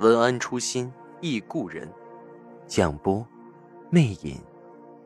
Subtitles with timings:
[0.00, 1.88] 文安初心忆故人，
[2.66, 3.24] 蒋波，
[3.90, 4.42] 魅影，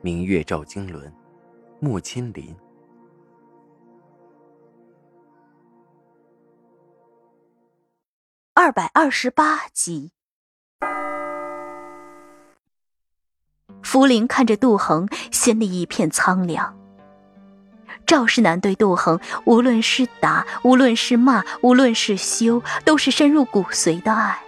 [0.01, 1.13] 明月照经纶，
[1.79, 2.55] 木千林。
[8.55, 10.11] 二百二十八集。
[13.83, 16.75] 福林看着杜恒，心里一片苍凉。
[18.07, 24.43] 赵世南对杜恒，无论是打，无论是骂，无论是羞，都是深入骨髓的爱。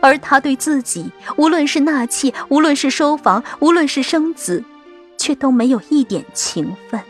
[0.00, 4.62] 而他对自己，无论是纳妾，无论是收房，无论是生子，
[5.16, 7.00] 却都没有一点情分。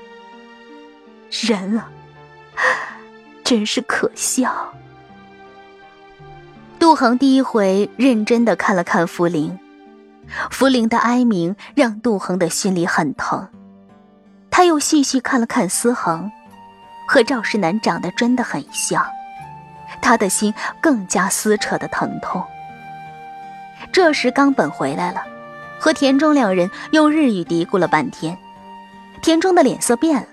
[1.30, 1.88] 人啊，
[3.44, 4.72] 真是可笑。
[6.78, 9.58] 杜恒第一回认真的看了看福灵，
[10.50, 13.48] 福灵的哀鸣让杜恒的心里很疼。
[14.50, 16.30] 他又细细看了看思恒，
[17.08, 19.04] 和赵世南长得真的很像，
[20.00, 22.42] 他的心更加撕扯的疼痛。
[23.96, 25.22] 这时，冈本回来了，
[25.78, 28.36] 和田中两人用日语嘀咕了半天。
[29.22, 30.28] 田中的脸色变了，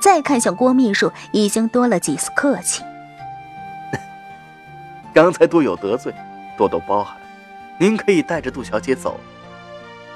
[0.00, 2.84] 再看向郭秘书，已经多了几丝客气。
[5.12, 6.14] 刚才多有得罪，
[6.56, 7.16] 多多包涵。
[7.78, 9.18] 您可以带着杜小姐走。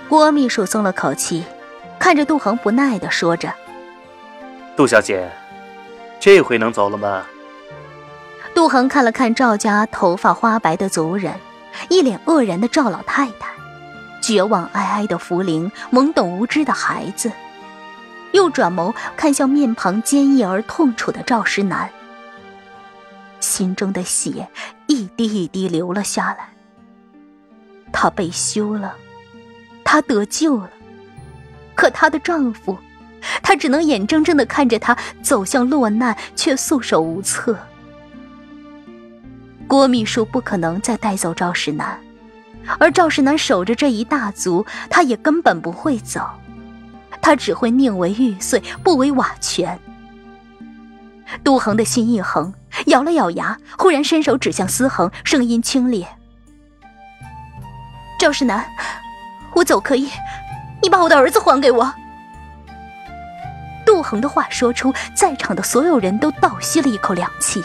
[0.09, 1.42] 郭秘书松了口气，
[1.98, 3.53] 看着杜恒不耐的说着
[4.78, 5.28] ：“杜小姐，
[6.20, 7.25] 这回能走了吗？”
[8.55, 11.34] 杜恒看了看赵家头发花白的族人。
[11.89, 13.48] 一脸愕然的赵老太太，
[14.20, 17.31] 绝望哀哀的福灵，懵懂无知的孩子，
[18.32, 21.91] 又转眸看向面庞坚毅而痛楚的赵石南，
[23.41, 24.49] 心中的血
[24.87, 26.49] 一滴一滴流了下来。
[27.93, 28.94] 她被休了，
[29.84, 30.70] 她得救了，
[31.75, 32.76] 可她的丈夫，
[33.43, 37.56] 她只能眼睁睁的看着他走向落难，却束手无策。
[39.75, 41.99] 郭秘书不可能再带走赵世南，
[42.79, 46.25] 而赵世南守着这一大族，他也根本不会走，
[47.21, 49.77] 他只会宁为玉碎，不为瓦全。
[51.43, 52.55] 杜恒的心一横，
[52.87, 56.06] 咬了咬牙，忽然伸手指向思恒，声音清冽
[58.17, 58.65] ：“赵世南，
[59.56, 60.09] 我走可以，
[60.81, 61.93] 你把我的儿子还给我。”
[63.85, 67.61] 杜恒的话说出，在场的所有人都倒吸了一口凉气。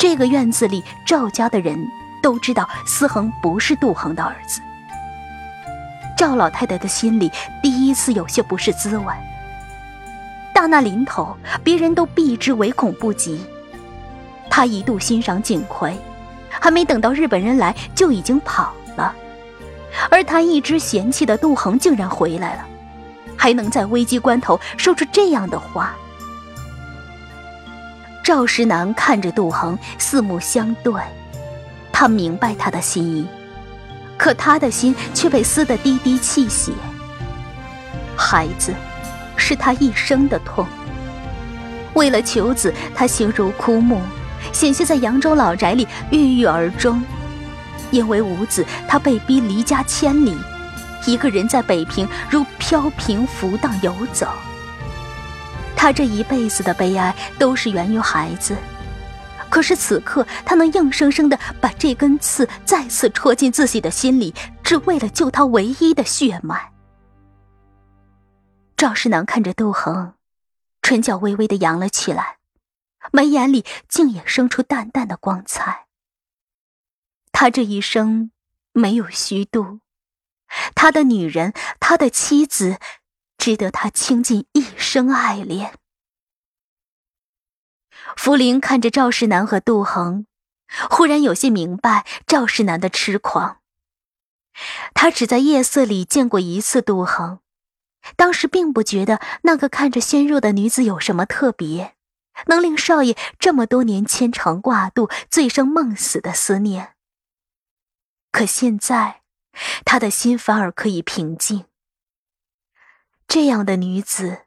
[0.00, 1.78] 这个院子里，赵家的人
[2.22, 4.62] 都知道思恒不是杜恒的儿子。
[6.16, 7.30] 赵老太太的心里
[7.62, 9.12] 第一次有些不是滋味。
[10.54, 13.44] 大难临头，别人都避之唯恐不及，
[14.48, 15.94] 她一度欣赏景葵，
[16.48, 19.14] 还没等到日本人来就已经跑了。
[20.10, 22.64] 而她一直嫌弃的杜恒竟然回来了，
[23.36, 25.94] 还能在危机关头说出这样的话。
[28.30, 30.94] 赵石南看着杜恒，四目相对，
[31.92, 33.26] 他明白他的心意，
[34.16, 36.70] 可他的心却被撕得滴滴泣血。
[38.16, 38.72] 孩子，
[39.34, 40.64] 是他一生的痛。
[41.94, 44.00] 为了求子，他形如枯木，
[44.52, 47.02] 险些在扬州老宅里郁郁而终；
[47.90, 50.38] 因为无子，他被逼离家千里，
[51.04, 54.28] 一个人在北平如飘萍浮荡游走。
[55.80, 58.54] 他这一辈子的悲哀都是源于孩子，
[59.48, 66.70] 可是此刻他能硬生生的把这根刺再次戳进自己的心里，只为了救他唯一的血脉。
[68.76, 70.12] 赵世南看着杜恒，
[70.82, 72.36] 唇角微微的扬了起来，
[73.10, 75.86] 眉眼里竟也生出淡淡的光彩。
[77.32, 78.32] 他这一生
[78.74, 79.80] 没有虚度，
[80.74, 82.78] 他的女人，他的妻子。
[83.40, 85.72] 值得他倾尽一生爱恋。
[88.14, 90.26] 福林看着赵世南和杜恒，
[90.90, 93.60] 忽然有些明白赵世南的痴狂。
[94.92, 97.40] 他只在夜色里见过一次杜恒，
[98.14, 101.94] 当时并不觉得那个看着纤弱的女子有什么特别，
[102.46, 106.94] 能令少爷这么多年牵肠挂肚、醉生梦死的思念。
[108.32, 109.22] 可现在，
[109.86, 111.64] 他的心反而可以平静。
[113.30, 114.40] 这样的女子，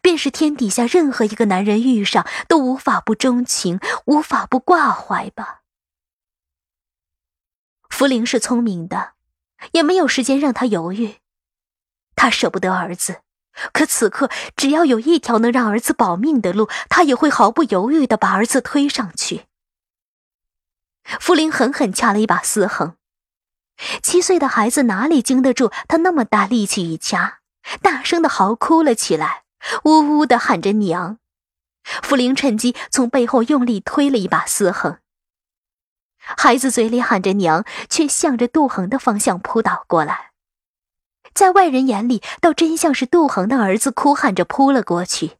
[0.00, 5.62] 便是天底下任何一个男人遇上都无法不钟情、无法不挂怀吧。
[7.88, 9.14] 福林是聪明的，
[9.72, 11.16] 也没有时间让他犹豫。
[12.14, 13.22] 他舍不得儿子，
[13.72, 19.46] 可此刻只要有一条能让儿子保命的路，他也会毫不犹豫的把儿子推上去。
[21.02, 22.94] 福林狠狠掐了一把思恒，
[24.00, 27.39] 七岁的孩子哪里经得住他那么大力气一掐，
[27.82, 29.44] 大声的嚎哭了起来，
[29.84, 31.18] 呜呜的喊着娘。
[31.82, 34.98] 福林趁机从背后用力推了一把思恒，
[36.18, 40.32] 孩子嘴里喊着娘，却向着杜恒的方向扑倒过来。
[41.32, 45.38] 在外人眼里，倒真像是杜恒的儿子哭喊着扑了过去。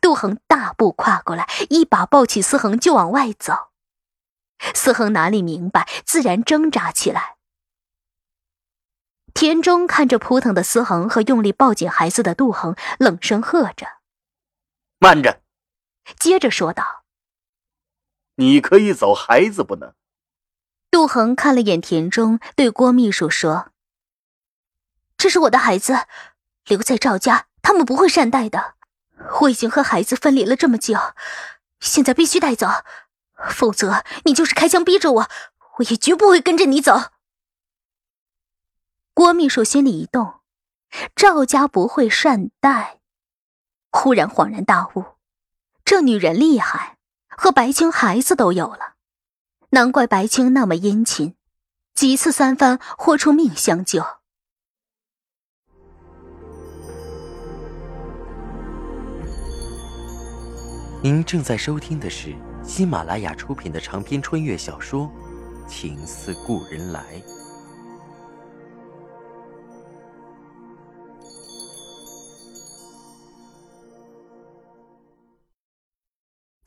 [0.00, 3.70] 杜恒大步跨过来，一把抱起思恒就往外走。
[4.74, 7.36] 思恒哪里明白，自然挣扎起来。
[9.34, 13.86] 田中看着扑腾的思恒和用力抱紧孩子的杜恒，冷声喝着。
[14.98, 15.40] 慢着，
[16.18, 17.04] 接着说道
[18.36, 19.94] ：“你可以走，孩子不能。”
[20.90, 23.70] 杜恒看了眼田中，对郭秘书说
[25.16, 26.06] ：“这是我的孩子，
[26.66, 28.74] 留在赵家，他们不会善待的。
[29.42, 30.98] 我已经和孩子分离了这么久，
[31.78, 32.66] 现在必须带走，
[33.50, 35.28] 否则你就是开枪逼着我，
[35.78, 37.12] 我也绝不会跟着你走。”
[39.20, 40.40] 郭秘书心里一动，
[41.14, 43.00] 赵家不会善待。
[43.90, 45.04] 忽然恍然大悟，
[45.84, 46.96] 这女人厉害，
[47.28, 48.94] 和白青孩子都有了，
[49.72, 51.34] 难怪白青那么殷勤，
[51.94, 54.02] 几次三番豁出命相救。
[61.02, 65.10] 您正在收听的是喜马拉雅出品的长篇穿越小说
[65.68, 67.02] 《情似故人来》。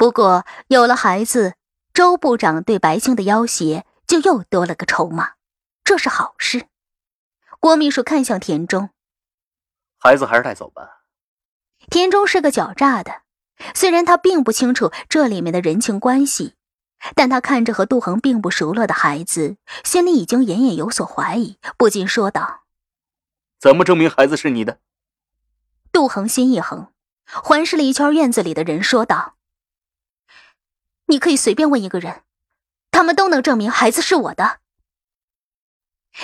[0.03, 1.55] 不过有了孩子，
[1.93, 5.35] 周部长对白青的要挟就又多了个筹码，
[5.85, 6.67] 这是好事。
[7.61, 8.89] 郭秘书看向田中，
[9.97, 11.03] 孩子还是带走吧。
[11.89, 13.21] 田中是个狡诈的，
[13.73, 16.55] 虽然他并不清楚这里面的人情关系，
[17.15, 19.55] 但他看着和杜恒并不熟络的孩子，
[19.85, 22.63] 心里已经隐隐有所怀疑，不禁说道
[23.57, 24.79] ：“怎么证明孩子是你的？”
[25.93, 26.91] 杜恒心一横，
[27.25, 29.35] 环视了一圈院子里的人，说道。
[31.13, 32.23] 你可以随便问一个人，
[32.89, 34.59] 他们都能证明孩子是我的。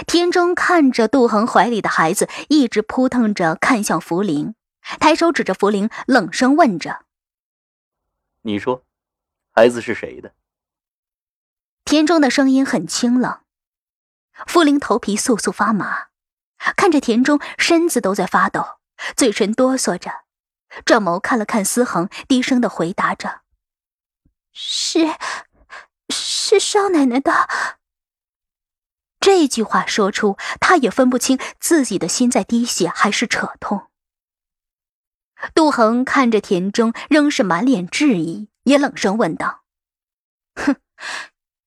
[0.08, 4.56] 田中看着杜恒怀里的孩子，一直扑腾着看向福林，
[5.00, 7.06] 抬手指着福林，冷声问着
[8.42, 8.84] ：“你说，
[9.52, 10.34] 孩子是谁的？”
[11.86, 13.42] 田中的声音很清冷。
[14.48, 16.08] 福林头皮簌簌发麻，
[16.76, 18.80] 看着田中，身子都在发抖，
[19.16, 20.24] 嘴唇哆嗦着，
[20.84, 23.42] 转眸看了看思恒，低声的回答着。
[24.52, 25.00] 是，
[26.10, 27.32] 是少奶奶的。
[29.20, 33.90] 这句话说出，他也分不清自己的心在滴血还是扯痛。
[35.54, 39.64] 杜恒看着田中，仍是满脸质疑，也冷声问道
[40.56, 40.76] ：“哼，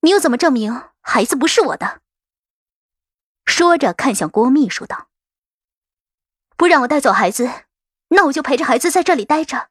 [0.00, 2.00] 你又怎么证明孩子不是我的？”
[3.44, 5.08] 说着，看向郭秘书道
[6.56, 7.50] ：“不让我带走孩子，
[8.08, 9.68] 那我就陪着孩子在这里待着。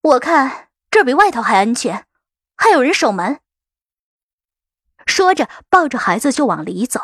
[0.00, 2.06] 我看。”这比外头还安全，
[2.56, 3.40] 还有人守门。
[5.06, 7.00] 说着，抱着孩子就往里走。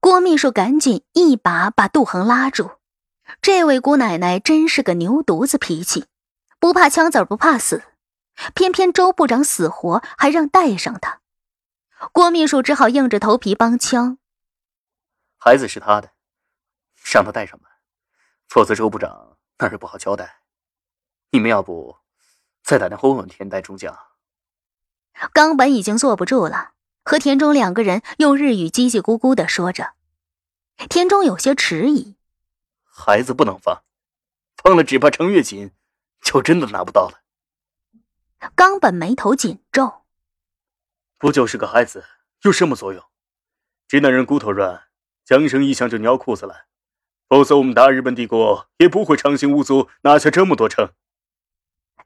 [0.00, 2.78] 郭秘书赶紧一把把杜恒拉住。
[3.42, 6.06] 这位姑奶奶真是个牛犊子脾气，
[6.58, 7.84] 不怕枪子不怕死，
[8.54, 11.20] 偏偏周部长死活还让带上他。
[12.12, 14.18] 郭秘书只好硬着头皮帮腔
[15.38, 16.10] ：“孩子是他的，
[17.12, 17.68] 让他带上吧，
[18.48, 20.39] 否则周部长那是不好交代。”
[21.32, 21.98] 你们要不
[22.64, 23.96] 再打电话问问田代中将？
[25.32, 26.72] 冈本已经坐不住了，
[27.04, 29.92] 和田中两个人用日语叽叽咕咕的说着。
[30.88, 32.16] 田中有些迟疑
[32.82, 33.82] ：“孩子不能放，
[34.56, 35.70] 放了只怕程月锦
[36.20, 37.20] 就真的拿不到了。”
[38.56, 40.02] 冈本眉头紧皱
[41.16, 42.04] ：“不就是个孩子，
[42.42, 43.04] 有什么作用？
[43.86, 44.88] 直男人骨头软，
[45.24, 46.66] 江生一响就尿裤子了。
[47.28, 50.92] 否则我们大日本帝国也不会长行无阻，拿下这么多城。”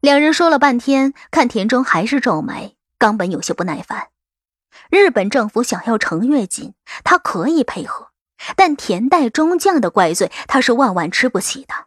[0.05, 2.77] 两人说了半天，看田中还是皱眉。
[2.99, 4.09] 冈本有些不耐烦。
[4.91, 8.11] 日本政府想要程月锦，他可以配合，
[8.55, 11.87] 但田代中将的怪罪，他是万万吃不起的。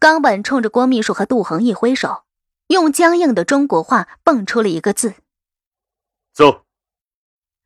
[0.00, 2.24] 冈本冲着郭秘书和杜恒一挥手，
[2.66, 5.14] 用僵硬的中国话蹦出了一个字
[6.34, 6.64] ：“走。”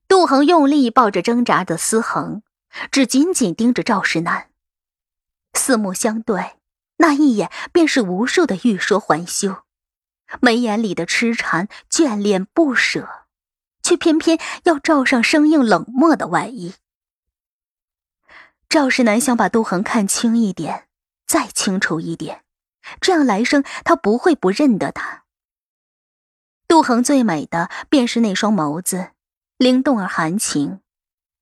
[0.06, 2.42] 杜恒用力抱着挣扎的思恒，
[2.90, 4.50] 只紧紧盯着赵石南，
[5.54, 6.59] 四目相对。
[7.00, 9.62] 那一眼便是无数的欲说还休，
[10.42, 13.26] 眉眼里的痴缠、眷恋、不舍，
[13.83, 16.75] 却偏偏要罩上生硬冷漠的外衣。
[18.69, 20.88] 赵世南想把杜恒看清一点，
[21.26, 22.45] 再清楚一点，
[23.00, 25.25] 这样来生他不会不认得他。
[26.69, 29.12] 杜恒最美的便是那双眸子，
[29.57, 30.83] 灵动而含情。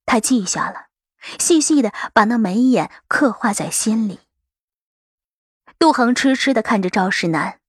[0.06, 0.86] 他记下了，
[1.40, 4.20] 细细的把那眉眼刻画在心里。
[5.78, 7.60] 杜恒痴痴的看着赵世南，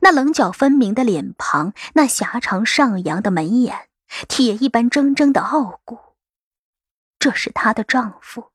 [0.00, 3.88] 那棱角分明的脸庞，那狭长上扬的眉眼，
[4.28, 5.98] 铁一般铮铮的傲骨。
[7.18, 8.52] 这是她的丈夫，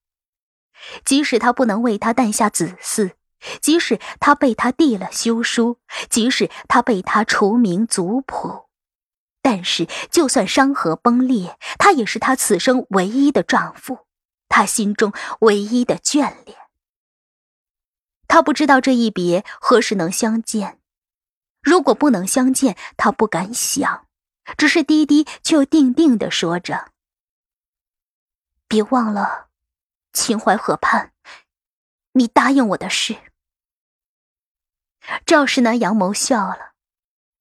[1.03, 3.11] 即使他不能为她诞下子嗣，
[3.61, 5.79] 即使他被他递了休书，
[6.09, 8.69] 即使他被他除名族谱。
[9.41, 14.07] 但是，就算山河崩裂，他也是他此生唯一的丈夫，
[14.47, 16.57] 他心中唯一的眷恋。
[18.27, 20.79] 他不知道这一别何时能相见，
[21.61, 24.07] 如果不能相见，他不敢想，
[24.57, 26.91] 只是低低却又定定的说着
[28.67, 29.49] ：“别忘了，
[30.11, 31.13] 秦淮河畔，
[32.13, 33.17] 你答应我的事。”
[35.25, 36.73] 赵世南扬眸笑了，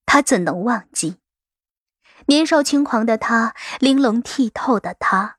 [0.05, 1.19] 他怎能忘记？
[2.27, 5.39] 年少轻狂的他，玲珑剔透的他，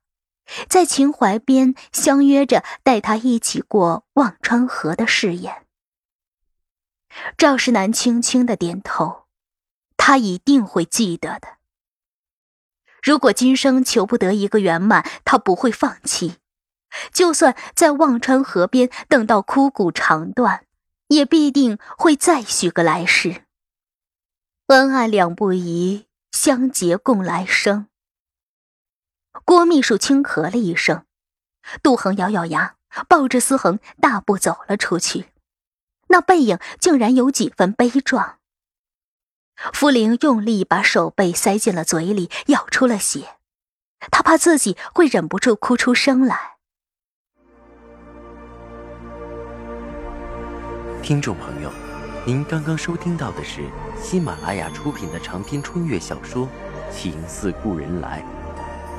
[0.68, 5.66] 在秦淮边相约着带他一起过忘川河的誓言。
[7.38, 9.26] 赵世南轻轻的点头，
[9.98, 11.58] 他一定会记得的。
[13.02, 16.38] 如果今生求不得一个圆满，他不会放弃。
[17.12, 20.66] 就算在忘川河边等到枯骨肠断，
[21.08, 23.44] 也必定会再许个来世。
[24.68, 26.08] 恩爱两不疑。
[26.34, 27.88] 相结共来生。
[29.46, 31.06] 郭秘书轻咳了一声，
[31.82, 32.76] 杜恒咬咬牙，
[33.10, 35.26] 抱着思恒大步走了出去，
[36.08, 38.38] 那背影竟然有几分悲壮。
[39.74, 43.36] 傅玲用力把手背塞进了嘴里，咬出了血，
[44.12, 46.58] 他怕自己会忍不住哭出声来。
[51.02, 51.72] 听众朋友。
[52.26, 53.70] 您刚刚收听到的是
[54.02, 56.48] 喜马拉雅出品的长篇穿越小说
[56.90, 58.22] 《情似故人来》，